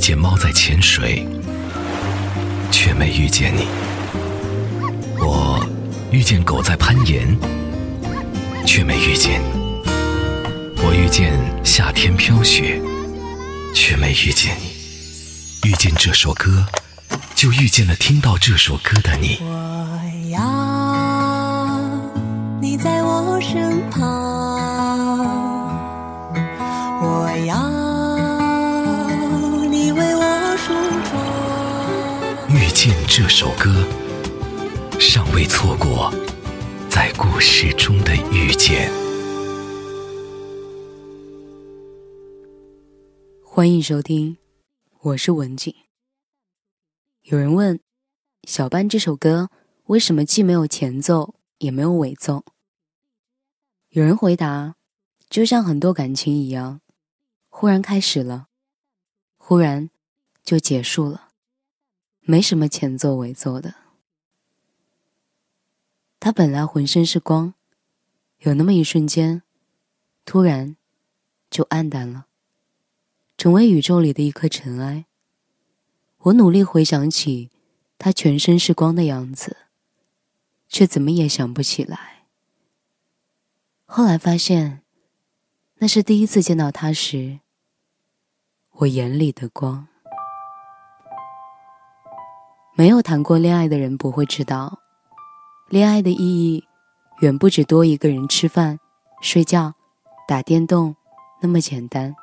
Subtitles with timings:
[0.00, 1.26] 见猫在潜水，
[2.72, 3.64] 却没遇见你；
[5.20, 5.64] 我
[6.10, 7.36] 遇见狗在攀岩，
[8.66, 9.46] 却没遇见你；
[10.82, 12.80] 我遇见夏天飘雪，
[13.74, 15.68] 却没遇见你。
[15.68, 16.64] 遇见这首歌，
[17.34, 19.38] 就遇见了听到这首歌的你。
[19.42, 21.78] 我要
[22.62, 24.39] 你在我身旁，
[32.82, 33.86] 见这首歌，
[34.98, 36.10] 尚未错过
[36.88, 38.90] 在故事中的遇见。
[43.44, 44.38] 欢迎收听。
[45.00, 45.74] 我是文静。
[47.24, 47.76] 有人问，
[48.44, 49.50] 《小班》这首歌
[49.88, 52.46] 为什么既没有前奏也没有尾奏？
[53.90, 54.76] 有人回答，
[55.28, 56.80] 就像很多感情一样，
[57.50, 58.46] 忽然开始了，
[59.36, 59.90] 忽然
[60.42, 61.28] 就结束了，
[62.30, 63.74] 没什么前奏尾奏的。
[66.20, 67.54] 他本来浑身是光，
[68.38, 69.42] 有那么一瞬间，
[70.24, 70.76] 突然
[71.50, 72.28] 就暗淡了。
[73.36, 75.06] 成为宇宙里的一颗尘埃。
[76.18, 77.50] 我努力回想起
[77.98, 79.56] 他全身是光的样子，
[80.68, 82.26] 却怎么也想不起来。
[83.86, 84.84] 后来发现，
[85.78, 87.40] 那是第一次见到他时，
[88.70, 89.88] 我眼里的光。
[92.80, 94.78] 没有谈过恋爱的人不会知道，
[95.68, 96.64] 恋爱的意义
[97.20, 98.80] 远不止多一个人吃饭、
[99.20, 99.74] 睡觉、
[100.26, 100.96] 打电动
[101.42, 102.16] 那么简单。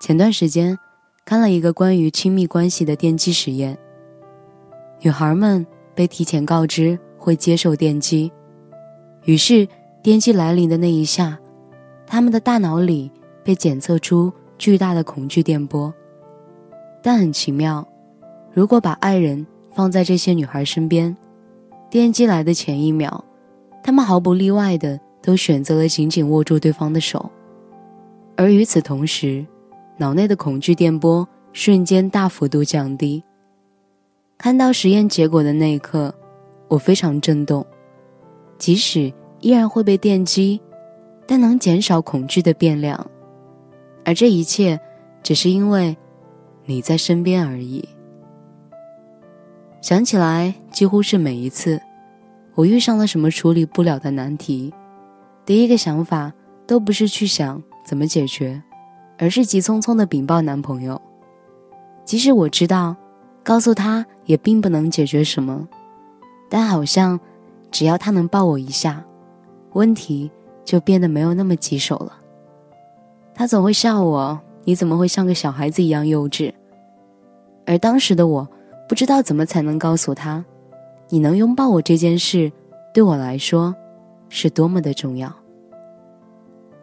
[0.00, 0.78] 前段时间，
[1.24, 3.76] 看了一个关于亲密关系的电击实验。
[5.00, 8.30] 女孩们被提前告知会接受电击，
[9.24, 9.66] 于是
[10.00, 11.36] 电击来临的那一下，
[12.06, 13.10] 她们的大脑里
[13.42, 15.92] 被检测出巨大的恐惧电波。
[17.02, 17.84] 但很奇妙，
[18.54, 21.14] 如果把爱人放在这些女孩身边，
[21.90, 23.24] 电击来的前一秒，
[23.82, 27.30] 她们毫不例外的都选择了紧紧握住对方的手，
[28.36, 29.44] 而与此同时。
[29.96, 33.22] 脑内的恐惧电波瞬间大幅度降低。
[34.36, 36.12] 看到实验结果的那一刻，
[36.66, 37.64] 我非常震动。
[38.58, 40.60] 即使依然会被电击，
[41.28, 43.08] 但能减少恐惧的变量。
[44.04, 44.80] 而这一切，
[45.22, 45.96] 只是因为
[46.64, 47.88] 你在身边而已。
[49.84, 51.78] 想起来，几乎是每一次
[52.54, 54.72] 我遇上了什么处理不了的难题，
[55.44, 56.32] 第一个想法
[56.66, 58.62] 都不是去想怎么解决。
[59.18, 60.98] 而是急匆匆的禀报男朋友，
[62.02, 62.96] 即使我知道，
[63.42, 65.68] 告诉他也并不能解决什么，
[66.48, 67.20] 但好像
[67.70, 69.04] 只要他能抱我一下，
[69.74, 70.30] 问题
[70.64, 72.16] 就变得没有那么棘手了。
[73.34, 76.50] 他总会笑我：“你怎么会像个小孩子一样幼稚？”
[77.66, 78.48] 而当时的我
[78.88, 80.44] 不知道怎么才能告诉他，
[81.08, 82.50] 你能拥抱我这件事
[82.92, 83.74] 对我来说
[84.28, 85.32] 是多么的重要。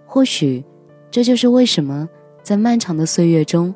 [0.05, 0.63] 或许，
[1.09, 2.07] 这就是为什么。
[2.43, 3.71] 在漫长的岁月中，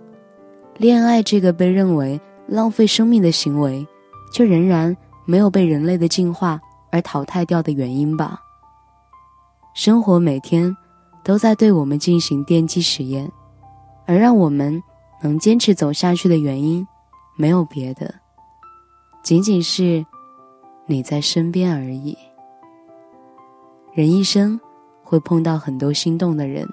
[0.78, 3.86] 恋爱这个被认为浪费生命的行为，
[4.34, 6.60] 却仍然没有被人类的进化
[6.92, 8.42] 而淘汰掉的原因吧。
[9.76, 10.76] 生活每天
[11.24, 13.32] 都在对我们进行电击实验，
[14.08, 14.82] 而让我们
[15.22, 16.86] 能坚持走下去的原因，
[17.36, 18.16] 没有别的，
[19.24, 20.06] 仅仅是
[20.86, 22.18] 你在身边而已。
[23.94, 24.60] 人一生
[25.04, 26.68] 会碰到很多心动的人。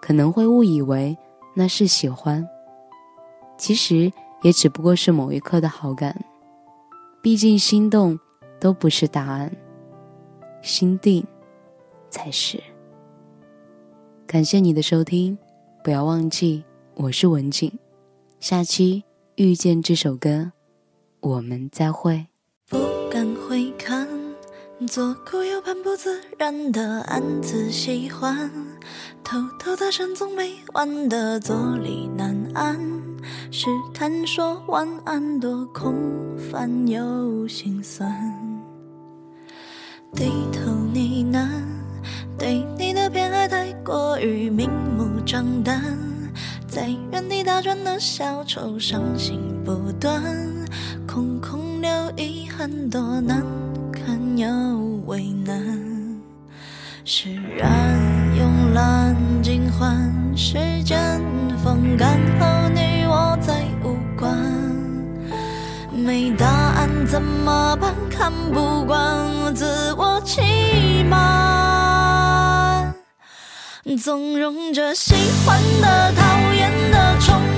[0.00, 1.16] 可能会误以为
[1.54, 2.46] 那是喜欢，
[3.56, 6.22] 其实也只不过是某一刻的好感。
[7.22, 8.20] 毕竟心动
[8.60, 9.50] 都不是答案，
[10.60, 11.26] 心定
[12.10, 12.62] 才是。
[14.26, 15.38] 感谢你的收听，
[15.82, 16.62] 不要忘记
[16.96, 17.72] 我是文景，
[18.40, 19.02] 下期
[19.36, 20.52] 遇见这首歌，
[21.18, 22.28] 我们再会。
[22.68, 22.78] 不
[23.10, 24.06] 敢回看，
[24.86, 28.48] 左顾右盼不自然的暗自喜欢。
[29.24, 32.78] 偷偷搭讪总没完的坐立难安，
[33.50, 35.96] 试探说晚安多空
[36.38, 38.08] 泛又心酸。
[40.12, 41.48] 低头呢喃，
[42.38, 45.82] 对你的偏爱太过于明目张胆，
[46.74, 50.20] 在原地打转的小丑伤心不断，
[51.06, 53.44] 空空留遗憾多难
[53.92, 54.48] 堪又
[55.06, 55.56] 为难。
[57.04, 57.96] 释然，
[58.36, 61.22] 慵懒，尽欢，时间
[61.62, 64.36] 风干后你我再无关。
[65.92, 67.94] 没答案怎么办？
[68.10, 71.83] 看不惯，自我欺瞒，
[73.92, 75.14] 纵容着喜
[75.44, 77.53] 欢的、讨厌的、宠。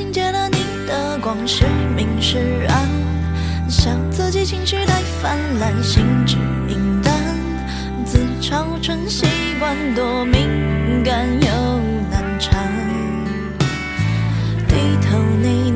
[0.00, 0.56] 承接了你
[0.86, 2.38] 的光，是明是
[2.68, 2.88] 暗，
[3.68, 6.36] 笑自己情绪太泛滥，心直
[6.66, 7.12] 意淡，
[8.06, 9.26] 自嘲成习
[9.58, 11.80] 惯，多敏感又
[12.10, 12.66] 难缠，
[14.66, 14.74] 低
[15.06, 15.69] 头你。